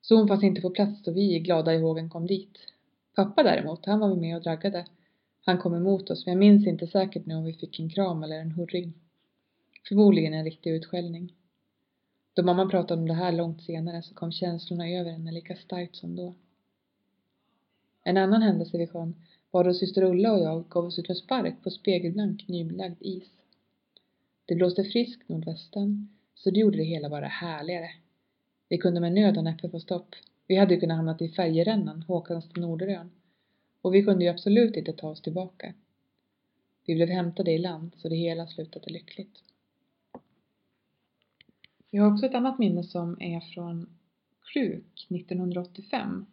Så 0.00 0.16
hon 0.16 0.28
fanns 0.28 0.42
inte 0.42 0.60
på 0.60 0.70
plats 0.70 1.02
då 1.02 1.12
vi, 1.12 1.38
glada 1.38 1.74
i 1.74 1.78
hågen, 1.78 2.10
kom 2.10 2.26
dit. 2.26 2.58
Pappa 3.16 3.42
däremot, 3.42 3.86
han 3.86 4.00
var 4.00 4.16
med 4.16 4.36
och 4.36 4.42
draggade. 4.42 4.86
Han 5.44 5.58
kom 5.58 5.74
emot 5.74 6.10
oss, 6.10 6.26
men 6.26 6.32
jag 6.32 6.38
minns 6.38 6.66
inte 6.66 6.86
säkert 6.86 7.26
nu 7.26 7.34
om 7.34 7.44
vi 7.44 7.52
fick 7.52 7.80
en 7.80 7.90
kram 7.90 8.22
eller 8.22 8.40
en 8.40 8.50
hurring. 8.50 8.92
Förmodligen 9.88 10.34
en 10.34 10.44
riktig 10.44 10.70
utskällning. 10.70 11.34
Då 12.34 12.42
mamma 12.42 12.66
pratade 12.68 13.00
om 13.00 13.08
det 13.08 13.14
här 13.14 13.32
långt 13.32 13.62
senare 13.62 14.02
så 14.02 14.14
kom 14.14 14.32
känslorna 14.32 14.88
över 14.88 15.10
henne 15.10 15.32
lika 15.32 15.56
starkt 15.56 15.96
som 15.96 16.16
då. 16.16 16.34
En 18.02 18.16
annan 18.16 18.42
händelse 18.42 18.78
vid 18.78 18.90
sjön 18.90 19.14
var 19.50 19.64
då 19.64 19.74
syster 19.74 20.02
Ulla 20.02 20.32
och 20.32 20.42
jag 20.42 20.68
gav 20.68 20.84
oss 20.84 20.98
ut 20.98 21.10
en 21.10 21.16
spark 21.16 21.62
på 21.62 21.70
spegelblank 21.70 22.48
nybelagd 22.48 23.02
is. 23.02 23.30
Det 24.46 24.54
blåste 24.54 24.84
frisk 24.84 25.28
nordvästen, 25.28 26.08
så 26.34 26.50
det 26.50 26.60
gjorde 26.60 26.76
det 26.76 26.84
hela 26.84 27.08
bara 27.08 27.26
härligare. 27.26 27.90
Vi 28.68 28.78
kunde 28.78 29.00
med 29.00 29.12
nöd 29.12 29.38
och 29.38 29.44
näppe 29.44 29.68
få 29.68 29.80
stopp. 29.80 30.14
Vi 30.46 30.56
hade 30.56 30.74
ju 30.74 30.80
kunnat 30.80 30.96
hamnat 30.96 31.22
i 31.22 31.28
färjerännan, 31.28 32.02
Håkansta 32.02 32.60
Norderön. 32.60 33.10
Och 33.82 33.94
vi 33.94 34.04
kunde 34.04 34.24
ju 34.24 34.30
absolut 34.30 34.76
inte 34.76 34.92
ta 34.92 35.08
oss 35.08 35.22
tillbaka. 35.22 35.74
Vi 36.86 36.94
blev 36.94 37.08
hämtade 37.08 37.50
i 37.50 37.58
land, 37.58 37.94
så 37.96 38.08
det 38.08 38.16
hela 38.16 38.46
slutade 38.46 38.90
lyckligt. 38.90 39.42
Jag 41.90 42.02
har 42.02 42.12
också 42.12 42.26
ett 42.26 42.34
annat 42.34 42.58
minne 42.58 42.84
som 42.84 43.20
är 43.20 43.40
från 43.40 43.98
Kluk 44.52 45.06
1985. 45.10 46.26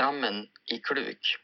Dammen 0.00 0.48
i 0.72 0.78
Kluk. 0.78 1.36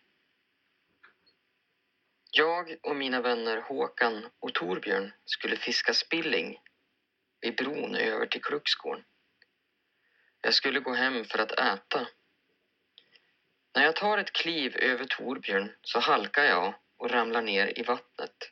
Jag 2.33 2.77
och 2.83 2.97
mina 2.97 3.21
vänner 3.21 3.61
Håkan 3.61 4.25
och 4.41 4.55
Torbjörn 4.55 5.13
skulle 5.25 5.57
fiska 5.57 5.93
spilling 5.95 6.59
vid 7.43 7.57
bron 7.57 7.95
över 7.95 8.27
till 8.27 8.43
Klucksgården. 8.43 9.05
Jag 10.41 10.55
skulle 10.55 10.81
gå 10.81 10.93
hem 10.93 11.25
för 11.25 11.39
att 11.39 11.53
äta. 11.53 12.09
När 13.75 13.85
jag 13.85 13.97
tar 13.97 14.19
ett 14.19 14.33
kliv 14.33 14.77
över 14.77 15.05
Torbjörn 15.05 15.73
så 15.83 16.01
halkar 16.01 16.45
jag 16.45 16.75
och 16.97 17.11
ramlar 17.11 17.43
ner 17.43 17.79
i 17.79 17.83
vattnet. 17.83 18.51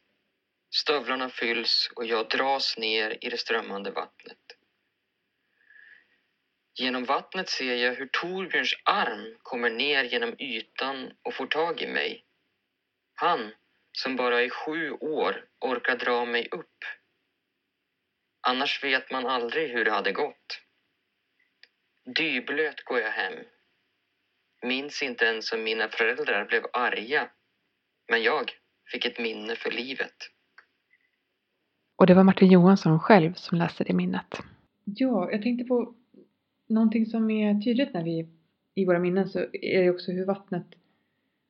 Stövlarna 0.71 1.29
fylls 1.29 1.91
och 1.97 2.07
jag 2.07 2.29
dras 2.29 2.79
ner 2.79 3.19
i 3.21 3.29
det 3.29 3.39
strömmande 3.39 3.91
vattnet. 3.91 4.39
Genom 6.75 7.05
vattnet 7.05 7.49
ser 7.49 7.75
jag 7.75 7.95
hur 7.95 8.07
Torbjörns 8.07 8.75
arm 8.85 9.37
kommer 9.43 9.71
ner 9.71 10.05
genom 10.05 10.35
ytan 10.39 11.13
och 11.23 11.35
får 11.35 11.47
tag 11.47 11.81
i 11.83 11.87
mig. 11.87 12.25
Han, 13.15 13.53
som 13.93 14.17
bara 14.17 14.43
i 14.43 14.51
sju 14.51 14.91
år 14.91 15.45
orkar 15.61 15.97
dra 15.97 16.25
mig 16.25 16.49
upp. 16.51 16.85
Annars 18.51 18.85
vet 18.85 19.11
man 19.11 19.27
aldrig 19.27 19.71
hur 19.71 19.85
det 19.85 19.91
hade 19.91 20.13
gått. 20.13 20.61
Dyblöt 22.17 22.85
går 22.85 22.99
jag 23.01 23.11
hem. 23.11 23.45
Minns 24.63 25.03
inte 25.03 25.25
ens 25.25 25.53
om 25.53 25.63
mina 25.63 25.89
föräldrar 25.89 26.45
blev 26.45 26.63
arga. 26.73 27.29
Men 28.09 28.23
jag 28.23 28.51
fick 28.93 29.07
ett 29.07 29.19
minne 29.19 29.57
för 29.57 29.71
livet. 29.71 30.15
Och 31.97 32.07
det 32.07 32.15
var 32.15 32.25
Martin 32.25 32.51
Johansson 32.51 33.01
själv 33.01 33.35
som 33.35 33.59
läste 33.59 33.85
det 33.85 33.93
minnet. 33.93 34.41
Ja, 34.85 35.31
jag 35.31 35.43
tänkte 35.43 35.65
på 35.65 35.95
någonting 36.69 37.07
som 37.07 37.31
är 37.31 37.61
tydligt 37.61 37.95
när 37.95 38.05
vi 38.05 38.29
i 38.75 38.85
våra 38.85 38.99
minnen 38.99 39.29
så 39.29 39.39
är 39.53 39.83
det 39.83 39.91
också 39.91 40.13
hur 40.13 40.27
vattnet 40.27 40.67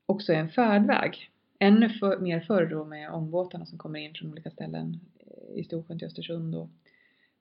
också 0.07 0.33
är 0.33 0.39
en 0.39 0.51
färdväg. 0.51 1.31
Ännu 1.59 1.89
för, 1.89 2.19
mer 2.19 2.41
förr 2.41 2.67
då 2.67 2.85
med 2.85 3.11
ångbåtarna 3.11 3.67
som 3.67 3.79
kommer 3.79 4.01
in 4.01 4.15
från 4.15 4.31
olika 4.31 4.51
ställen 4.51 5.01
i 5.57 5.65
Storsjön 5.65 5.99
till 5.99 6.07
Östersund 6.07 6.55
och 6.55 6.69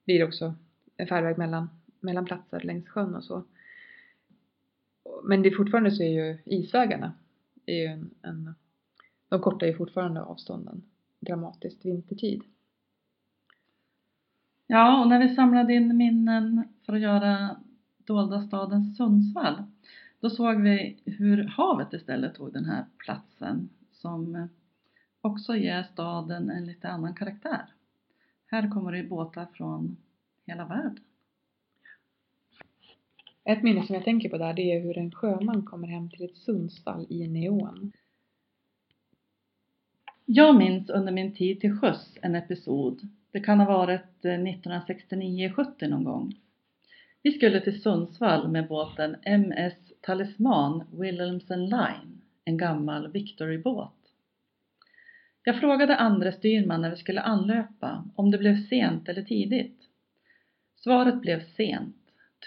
blir 0.04 0.18
det 0.18 0.24
också 0.24 0.54
en 0.96 1.06
färdväg 1.06 1.38
mellan, 1.38 1.70
mellan 2.00 2.24
platser 2.24 2.60
längs 2.60 2.88
sjön 2.88 3.14
och 3.14 3.24
så. 3.24 3.44
Men 5.24 5.42
det 5.42 5.48
är 5.48 5.56
fortfarande 5.56 5.90
så 5.90 6.02
är 6.02 6.08
ju 6.08 6.38
isvägarna 6.44 7.12
är 7.66 7.74
ju 7.74 7.86
en, 7.86 8.10
en 8.22 8.54
de 9.28 9.40
kortar 9.40 9.66
ju 9.66 9.74
fortfarande 9.74 10.22
avstånden 10.22 10.82
dramatiskt 11.20 11.84
vintertid. 11.84 12.42
Ja, 14.66 15.02
och 15.02 15.08
när 15.08 15.18
vi 15.18 15.34
samlade 15.34 15.74
in 15.74 15.96
minnen 15.96 16.68
för 16.86 16.92
att 16.92 17.00
göra 17.00 17.56
dolda 17.98 18.42
staden 18.42 18.84
Sundsvall 18.84 19.62
då 20.20 20.30
såg 20.30 20.60
vi 20.60 21.00
hur 21.04 21.44
havet 21.44 21.92
istället 21.92 22.34
tog 22.34 22.52
den 22.52 22.64
här 22.64 22.84
platsen 22.98 23.68
som 23.92 24.48
också 25.20 25.56
ger 25.56 25.82
staden 25.82 26.50
en 26.50 26.66
lite 26.66 26.88
annan 26.88 27.14
karaktär. 27.14 27.66
Här 28.50 28.70
kommer 28.70 28.92
det 28.92 29.02
båtar 29.02 29.46
från 29.54 29.96
hela 30.46 30.64
världen. 30.66 30.98
Ett 33.44 33.62
minne 33.62 33.86
som 33.86 33.94
jag 33.94 34.04
tänker 34.04 34.28
på 34.28 34.38
där 34.38 34.52
det 34.52 34.72
är 34.72 34.80
hur 34.80 34.98
en 34.98 35.12
sjöman 35.12 35.62
kommer 35.62 35.88
hem 35.88 36.10
till 36.10 36.24
ett 36.24 36.36
Sundsvall 36.36 37.06
i 37.10 37.28
neon. 37.28 37.92
Jag 40.24 40.56
minns 40.56 40.90
under 40.90 41.12
min 41.12 41.34
tid 41.34 41.60
till 41.60 41.78
sjöss 41.78 42.18
en 42.22 42.34
episod. 42.34 43.00
Det 43.30 43.40
kan 43.40 43.60
ha 43.60 43.66
varit 43.66 44.22
1969-70 44.22 45.88
någon 45.88 46.04
gång. 46.04 46.34
Vi 47.22 47.32
skulle 47.32 47.60
till 47.60 47.82
Sundsvall 47.82 48.48
med 48.48 48.68
båten 48.68 49.16
MS 49.22 49.92
Talisman 50.00 50.84
Wilhelmsen 50.92 51.66
Line, 51.66 52.22
en 52.44 52.56
gammal 52.56 53.12
Victory-båt. 53.12 53.99
Jag 55.44 55.60
frågade 55.60 55.96
andre 55.96 56.32
styrman 56.32 56.80
när 56.80 56.90
vi 56.90 56.96
skulle 56.96 57.20
anlöpa 57.20 58.04
om 58.14 58.30
det 58.30 58.38
blev 58.38 58.56
sent 58.56 59.08
eller 59.08 59.22
tidigt. 59.22 59.80
Svaret 60.76 61.20
blev 61.20 61.40
sent, 61.40 61.96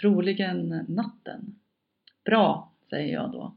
troligen 0.01 0.85
natten. 0.87 1.55
Bra, 2.25 2.71
säger 2.89 3.13
jag 3.13 3.31
då. 3.31 3.55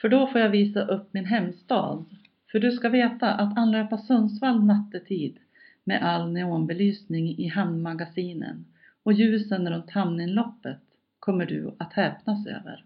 För 0.00 0.08
då 0.08 0.26
får 0.26 0.40
jag 0.40 0.48
visa 0.48 0.82
upp 0.82 1.14
min 1.14 1.24
hemstad. 1.24 2.04
För 2.52 2.58
du 2.58 2.72
ska 2.72 2.88
veta 2.88 3.32
att 3.32 3.58
anlöpa 3.58 3.98
Sundsvall 3.98 4.64
nattetid 4.64 5.38
med 5.84 6.02
all 6.02 6.32
neonbelysning 6.32 7.38
i 7.38 7.48
hamnmagasinen 7.48 8.64
och 9.02 9.12
ljusen 9.12 9.70
runt 9.70 9.90
hamninloppet 9.90 10.80
kommer 11.18 11.46
du 11.46 11.74
att 11.78 11.92
häpnas 11.92 12.46
över. 12.46 12.84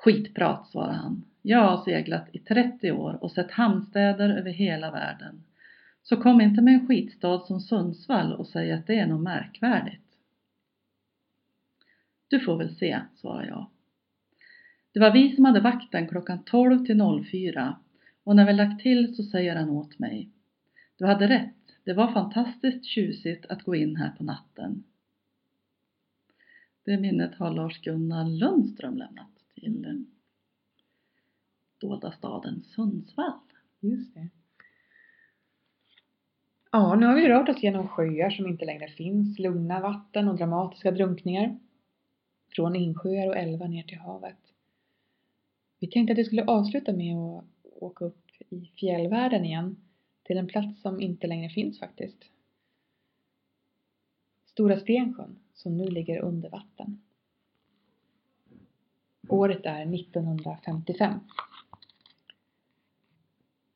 Skitprat, 0.00 0.68
svarade 0.68 0.92
han. 0.92 1.24
Jag 1.42 1.58
har 1.58 1.84
seglat 1.84 2.28
i 2.32 2.38
30 2.38 2.92
år 2.92 3.18
och 3.24 3.32
sett 3.32 3.50
hamnstäder 3.50 4.30
över 4.30 4.50
hela 4.50 4.90
världen. 4.90 5.44
Så 6.02 6.16
kom 6.16 6.40
inte 6.40 6.62
med 6.62 6.74
en 6.74 6.86
skitstad 6.86 7.40
som 7.46 7.60
Sundsvall 7.60 8.32
och 8.32 8.46
säg 8.46 8.72
att 8.72 8.86
det 8.86 8.98
är 8.98 9.06
något 9.06 9.22
märkvärdigt. 9.22 10.04
Du 12.28 12.40
får 12.40 12.56
väl 12.56 12.76
se, 12.76 13.00
svarade 13.16 13.48
jag. 13.48 13.66
Det 14.92 15.00
var 15.00 15.12
vi 15.12 15.36
som 15.36 15.44
hade 15.44 15.60
vakten 15.60 16.08
klockan 16.08 16.44
12 16.44 16.86
till 16.86 17.24
04 17.30 17.76
och 18.24 18.36
när 18.36 18.46
vi 18.46 18.52
lagt 18.52 18.82
till 18.82 19.14
så 19.16 19.22
säger 19.22 19.56
han 19.56 19.70
åt 19.70 19.98
mig. 19.98 20.30
Du 20.98 21.06
hade 21.06 21.28
rätt, 21.28 21.54
det 21.84 21.92
var 21.92 22.12
fantastiskt 22.12 22.84
tjusigt 22.84 23.46
att 23.46 23.62
gå 23.62 23.74
in 23.74 23.96
här 23.96 24.10
på 24.10 24.24
natten. 24.24 24.84
Det 26.84 26.96
minnet 26.96 27.34
har 27.34 27.50
Lars-Gunnar 27.50 28.24
Lundström 28.24 28.96
lämnat 28.96 29.29
till 29.60 30.04
dolda 31.80 32.12
staden 32.12 32.62
Sundsvall. 32.62 33.40
Just 33.80 34.14
det. 34.14 34.28
Ja, 36.72 36.94
nu 36.94 37.06
har 37.06 37.14
vi 37.14 37.28
rört 37.28 37.48
oss 37.48 37.62
genom 37.62 37.88
sjöar 37.88 38.30
som 38.30 38.46
inte 38.46 38.64
längre 38.64 38.88
finns, 38.88 39.38
lugna 39.38 39.80
vatten 39.80 40.28
och 40.28 40.36
dramatiska 40.36 40.90
drunkningar. 40.90 41.58
Från 42.48 42.76
insjöar 42.76 43.28
och 43.28 43.36
älvar 43.36 43.68
ner 43.68 43.82
till 43.82 43.98
havet. 43.98 44.38
Vi 45.78 45.86
tänkte 45.86 46.12
att 46.12 46.18
vi 46.18 46.24
skulle 46.24 46.44
avsluta 46.44 46.92
med 46.92 47.16
att 47.16 47.44
åka 47.62 48.04
upp 48.04 48.26
i 48.48 48.72
fjällvärlden 48.76 49.44
igen 49.44 49.76
till 50.22 50.38
en 50.38 50.46
plats 50.46 50.82
som 50.82 51.00
inte 51.00 51.26
längre 51.26 51.48
finns 51.50 51.78
faktiskt. 51.78 52.24
Stora 54.46 54.80
Stensjön 54.80 55.38
som 55.54 55.76
nu 55.76 55.84
ligger 55.84 56.20
under 56.20 56.50
vatten. 56.50 57.02
Året 59.30 59.66
är 59.66 59.94
1955. 59.94 61.20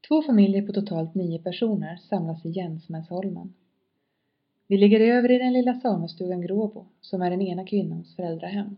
Två 0.08 0.23
familjer 0.23 0.66
på 0.66 0.73
totalt 0.73 1.14
nio 1.14 1.38
personer 1.38 1.96
samlas 1.96 2.46
i 2.46 2.50
Jänsmäsholmen. 2.50 3.54
Vi 4.66 4.76
ligger 4.76 5.00
över 5.00 5.30
i 5.30 5.38
den 5.38 5.52
lilla 5.52 5.75
samestugan 5.75 6.40
Gråbo 6.40 6.87
som 7.00 7.23
är 7.23 7.30
den 7.30 7.42
ena 7.42 7.66
kvinnans 7.66 8.16
föräldrahem. 8.16 8.76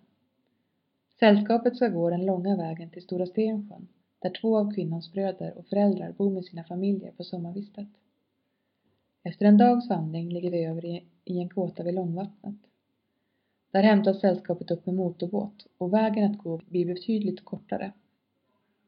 Sällskapet 1.18 1.76
ska 1.76 1.88
gå 1.88 2.10
den 2.10 2.26
långa 2.26 2.56
vägen 2.56 2.90
till 2.90 3.02
Stora 3.02 3.26
Stensjön 3.26 3.88
där 4.18 4.30
två 4.40 4.58
av 4.58 4.74
kvinnans 4.74 5.12
bröder 5.12 5.58
och 5.58 5.66
föräldrar 5.66 6.12
bor 6.12 6.30
med 6.30 6.44
sina 6.44 6.64
familjer 6.64 7.12
på 7.12 7.24
sommarvistet. 7.24 7.88
Efter 9.22 9.46
en 9.46 9.58
dags 9.58 9.88
vandring 9.88 10.32
ligger 10.32 10.50
vi 10.50 10.64
över 10.64 10.84
i 11.24 11.38
en 11.38 11.48
kåta 11.48 11.82
vid 11.82 11.94
Långvattnet. 11.94 12.56
Där 13.76 13.82
hämtas 13.82 14.20
sällskapet 14.20 14.70
upp 14.70 14.86
med 14.86 14.94
motorbåt 14.94 15.66
och 15.78 15.92
vägen 15.92 16.30
att 16.30 16.38
gå 16.38 16.60
blir 16.68 16.86
betydligt 16.86 17.44
kortare. 17.44 17.92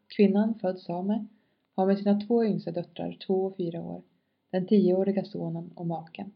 Kvinnan, 0.06 0.54
född 0.54 0.78
same, 0.78 1.26
har 1.74 1.86
med 1.86 1.98
sina 1.98 2.20
två 2.20 2.44
yngsta 2.44 2.70
döttrar, 2.70 3.16
två 3.26 3.46
och 3.46 3.56
fyra 3.56 3.82
år, 3.82 4.02
den 4.50 4.66
tioåriga 4.66 5.24
sonen 5.24 5.70
och 5.74 5.86
maken. 5.86 6.32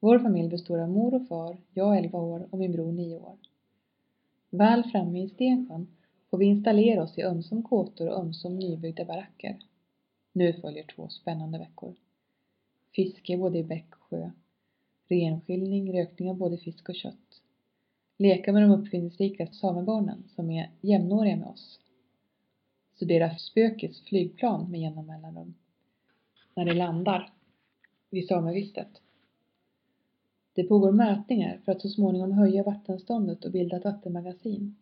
Vår 0.00 0.18
familj 0.18 0.48
består 0.48 0.78
av 0.78 0.90
mor 0.90 1.14
och 1.14 1.28
far, 1.28 1.56
jag 1.74 1.98
elva 1.98 2.18
år 2.18 2.48
och 2.50 2.58
min 2.58 2.72
bror 2.72 2.92
nio 2.92 3.18
år. 3.18 3.36
Väl 4.50 4.84
framme 4.84 5.22
i 5.22 5.28
Stensjön 5.28 5.86
får 6.30 6.38
vi 6.38 6.44
installera 6.44 7.02
oss 7.02 7.18
i 7.18 7.22
ömsom 7.22 7.62
kåtor 7.62 8.08
och 8.08 8.20
ömsom 8.20 8.58
nybyggda 8.58 9.04
baracker. 9.04 9.56
Nu 10.32 10.52
följer 10.52 10.84
två 10.84 11.08
spännande 11.08 11.58
veckor. 11.58 11.94
Fiske 12.94 13.36
både 13.36 13.58
i 13.58 13.64
bäck 13.64 13.92
och 13.92 14.02
sjö. 14.02 14.30
Renskiljning, 15.08 15.98
rökning 15.98 16.30
av 16.30 16.36
både 16.36 16.56
fisk 16.56 16.88
och 16.88 16.94
kött. 16.94 17.41
Leka 18.22 18.52
med 18.52 18.62
de 18.62 18.70
uppfinningsrika 18.70 19.46
samebarnen 19.46 20.22
som 20.34 20.50
är 20.50 20.70
jämnåriga 20.80 21.36
med 21.36 21.48
oss. 21.48 21.80
Studera 22.94 23.36
spökets 23.36 24.00
flygplan 24.00 24.70
med 24.70 24.80
jämna 24.80 25.02
mellanrum. 25.02 25.54
När 26.54 26.64
det 26.64 26.74
landar 26.74 27.32
vid 28.10 28.28
samevistet. 28.28 28.88
Det 30.54 30.64
pågår 30.64 30.92
mätningar 30.92 31.60
för 31.64 31.72
att 31.72 31.80
så 31.80 31.88
småningom 31.88 32.32
höja 32.32 32.62
vattenståndet 32.62 33.44
och 33.44 33.52
bilda 33.52 33.76
ett 33.76 33.84
vattenmagasin. 33.84 34.76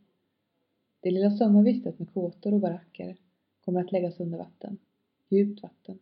Det 1.01 1.11
lilla 1.11 1.31
sommarvistet 1.31 1.99
med 1.99 2.13
kåtor 2.13 2.55
och 2.55 2.61
baracker 2.61 3.17
kommer 3.61 3.81
att 3.81 3.93
läggas 3.93 4.21
under 4.21 4.39
vatten. 4.39 4.79
Djupt 5.29 5.63
vatten. 5.63 5.99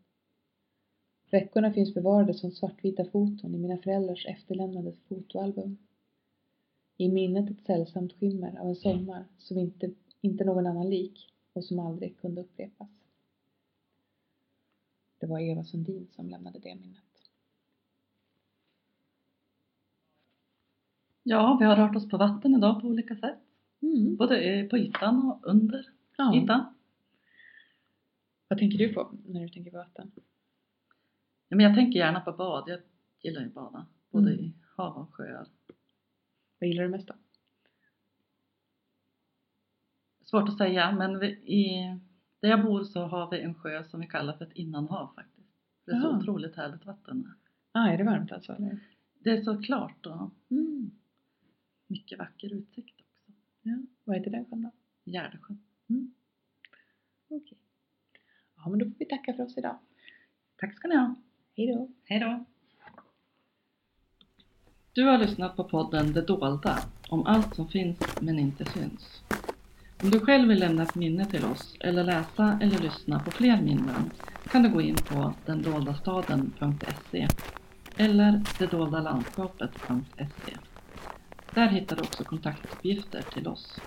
Räckorna 1.25 1.73
finns 1.73 1.95
bevarade 1.95 2.35
som 2.35 2.51
svartvita 2.51 3.05
foton 3.05 3.55
i 3.55 3.59
mina 3.59 3.77
föräldrars 3.77 4.27
efterlämnade 4.27 4.93
fotoalbum. 5.09 5.77
I 7.01 7.09
minnet 7.09 7.51
ett 7.51 7.67
sällsamt 7.67 8.13
skimmer 8.13 8.59
av 8.61 8.69
en 8.69 8.77
sommar 8.77 9.25
som 9.39 9.59
inte, 9.59 9.91
inte 10.21 10.45
någon 10.45 10.67
annan 10.67 10.91
lik 10.91 11.35
och 11.53 11.65
som 11.65 11.79
aldrig 11.79 12.19
kunde 12.21 12.41
upprepas. 12.41 12.89
Det 15.19 15.27
var 15.27 15.39
Eva 15.41 15.65
Sundin 15.65 16.09
som 16.11 16.29
lämnade 16.31 16.59
det 16.59 16.75
minnet. 16.75 17.05
Ja, 21.23 21.57
vi 21.61 21.67
har 21.67 21.77
rört 21.77 21.97
oss 21.97 22.09
på 22.09 22.17
vatten 22.17 22.55
idag 22.55 22.81
på 22.81 22.87
olika 22.87 23.17
sätt. 23.17 23.39
Mm. 23.81 24.17
Både 24.17 24.67
på 24.71 24.79
ytan 24.79 25.23
och 25.23 25.47
under 25.51 25.87
Ja. 26.17 26.37
ytan. 26.37 26.75
Vad 28.49 28.59
tänker 28.59 28.79
du 28.79 28.95
på 28.95 29.13
när 29.27 29.41
du 29.41 29.49
tänker 29.49 29.71
på 29.71 29.77
vatten? 29.77 30.11
Ja, 31.49 31.57
men 31.57 31.61
jag 31.67 31.75
tänker 31.75 31.99
gärna 31.99 32.21
på 32.21 32.33
bad. 32.33 32.65
Jag 32.69 32.81
gillar 33.23 33.41
ju 33.41 33.47
att 33.47 33.55
bada. 33.55 33.87
Både 34.11 34.33
Mm. 34.33 34.45
i 34.45 34.53
hav 34.77 34.97
och 34.97 35.15
sjöar. 35.15 35.49
Vad 36.59 36.69
gillar 36.69 36.83
du 36.83 36.89
mest 36.89 37.09
då? 37.09 37.15
Svårt 40.25 40.49
att 40.49 40.59
säga, 40.59 40.93
men 40.93 41.19
vi, 41.19 41.27
i, 41.29 41.99
där 42.41 42.49
jag 42.49 42.65
bor 42.65 42.85
så 42.85 43.01
har 43.07 43.31
vi 43.31 43.41
en 43.41 43.55
sjö 43.55 43.85
som 43.85 44.01
vi 44.01 44.07
kallar 44.07 44.37
för 44.37 44.45
ett 44.45 44.53
innanhav 44.53 45.15
faktiskt. 45.15 45.49
Det 45.85 45.91
är 45.93 46.01
så 46.01 46.07
Jaha. 46.07 46.19
otroligt 46.19 46.57
härligt 46.57 46.87
vatten. 46.87 47.33
Ah, 47.73 47.89
är 47.89 47.99
det 47.99 48.05
varmt 48.05 48.33
alltså? 48.33 48.53
Eller? 48.53 48.79
Det 49.19 49.31
är 49.31 49.43
så 49.43 49.63
klart 49.63 50.07
och 50.07 50.31
Mm. 50.51 50.91
mycket 51.87 52.19
vacker 52.19 52.53
utsikt 52.55 53.01
också. 53.01 53.33
Ja. 53.63 53.79
Vad 54.05 54.17
heter 54.17 54.31
den 54.31 54.45
sjön 54.45 54.63
då? 54.63 54.71
Gärdesjön. 55.05 55.63
Okej. 57.29 57.59
Ja, 58.57 58.69
men 58.69 58.79
då 58.79 58.85
får 58.85 58.95
vi 58.99 59.05
tacka 59.05 59.35
för 59.35 59.43
oss 59.43 59.59
idag. 59.59 59.79
Tack 60.57 60.75
ska 60.77 60.89
ni 60.89 60.97
ha. 60.97 61.15
Hej 61.57 61.67
då! 61.67 61.91
Hej 62.05 62.21
då! 62.21 62.45
Du 64.99 65.05
har 65.05 65.19
lyssnat 65.19 65.57
på 65.57 65.65
podden 65.65 66.13
Det 66.13 66.21
dolda, 66.21 66.79
om 67.09 67.27
allt 67.27 67.55
som 67.55 67.69
finns 67.69 67.99
men 68.21 68.39
inte 68.39 68.65
syns. 68.65 69.23
Om 70.03 70.11
du 70.11 70.21
själv 70.21 70.49
vill 70.49 70.59
lämna 70.59 70.83
ett 70.83 70.95
minne 70.95 71.27
till 71.27 71.45
oss 71.45 71.75
eller 71.81 72.05
läsa 72.05 72.59
eller 72.63 72.79
lyssna 72.79 73.21
på 73.21 73.31
fler 73.31 73.63
minnen 73.63 74.11
kan 74.51 74.63
du 74.63 74.69
gå 74.69 74.81
in 74.81 74.95
på 74.95 75.33
dendoldastaden.se 75.47 77.29
eller 77.97 78.43
detdoldalandskapet.se. 78.59 80.57
Där 81.55 81.69
hittar 81.69 81.97
du 81.97 82.03
också 82.03 82.25
kontaktuppgifter 82.25 83.23
till 83.33 83.49
oss. 83.49 83.81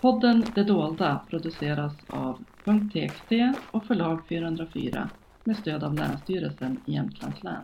Podden 0.00 0.44
Det 0.54 0.64
dolda 0.64 1.20
produceras 1.30 1.92
av 2.06 2.44
.txt 2.64 3.32
och 3.70 3.84
förlag 3.84 4.20
404 4.28 5.10
med 5.44 5.56
stöd 5.56 5.84
av 5.84 5.94
Länsstyrelsen 5.94 6.80
i 6.86 6.92
Jämtlands 6.92 7.42
län. 7.42 7.62